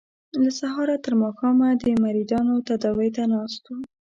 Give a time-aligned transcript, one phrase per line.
[0.43, 3.77] له سهاره تر ماښامه د مریضانو تداوۍ ته ناست وو.